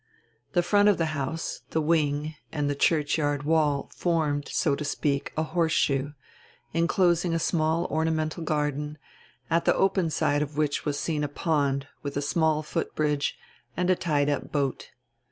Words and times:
The 0.53 0.63
front 0.63 0.89
of 0.89 0.97
die 0.97 1.03
house, 1.05 1.61
die 1.69 1.77
wing, 1.79 2.33
and 2.51 2.67
die 2.67 2.73
churchyard 2.73 3.43
wall 3.43 3.91
formed, 3.93 4.47
so 4.47 4.73
to 4.75 4.83
speak, 4.83 5.31
a 5.37 5.43
horseshoe, 5.43 6.13
inclosing 6.73 7.35
a 7.35 7.37
small 7.37 7.85
ornamental 7.85 8.43
garden, 8.43 8.97
at 9.51 9.65
die 9.65 9.73
open 9.73 10.09
side 10.09 10.41
of 10.41 10.57
which 10.57 10.85
was 10.85 10.99
seen 10.99 11.23
a 11.23 11.27
pond, 11.27 11.85
with 12.01 12.17
a 12.17 12.21
small 12.23 12.63
footbridge 12.63 13.37
and 13.77 13.91
a 13.91 13.95
tied 13.95 14.27
up 14.27 14.51
boat. 14.51 14.89